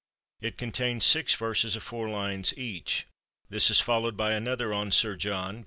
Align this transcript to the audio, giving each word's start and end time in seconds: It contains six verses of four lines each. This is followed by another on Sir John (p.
It 0.41 0.57
contains 0.57 1.03
six 1.05 1.35
verses 1.35 1.75
of 1.75 1.83
four 1.83 2.09
lines 2.09 2.55
each. 2.57 3.05
This 3.49 3.69
is 3.69 3.79
followed 3.81 4.17
by 4.17 4.31
another 4.31 4.73
on 4.73 4.91
Sir 4.91 5.15
John 5.15 5.57
(p. 5.57 5.59